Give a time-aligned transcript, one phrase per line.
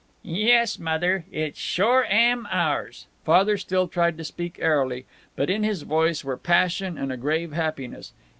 [0.23, 5.83] "Yes, Mother, it sure am ours." Father still tried to speak airily, but in his
[5.83, 8.11] voice were passion and a grave happiness.